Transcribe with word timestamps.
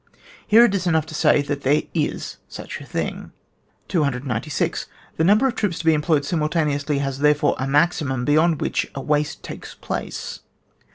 Here 0.47 0.65
it 0.65 0.73
is 0.73 0.87
enough 0.87 1.05
to 1.05 1.13
say 1.13 1.43
that 1.43 1.61
there 1.61 1.83
is 1.93 2.37
such 2.47 2.81
a 2.81 2.85
thing, 2.87 3.33
296. 3.87 4.87
The 5.17 5.23
number 5.23 5.45
of 5.47 5.53
troops 5.53 5.77
to 5.77 5.85
be 5.85 5.93
em 5.93 6.01
ployed 6.01 6.25
simultaneously 6.25 6.97
has, 6.97 7.19
therefore, 7.19 7.55
a 7.59 7.67
maximum, 7.67 8.25
beyond 8.25 8.61
which 8.61 8.89
a 8.95 9.01
waste 9.01 9.43
takes 9.43 9.75
place. 9.75 10.39